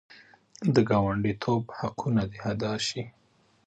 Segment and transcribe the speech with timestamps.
[0.73, 3.03] د ګاونډیتوب حقونه دې ادا شي.